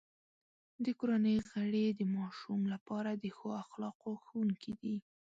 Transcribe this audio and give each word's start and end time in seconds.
د 0.85 0.87
کورنۍ 0.99 1.37
غړي 1.51 1.85
د 1.89 2.01
ماشوم 2.15 2.59
لپاره 2.73 3.11
د 3.13 3.25
اخلاقو 3.63 4.11
ښوونکي 4.23 4.71
دي. 4.81 4.95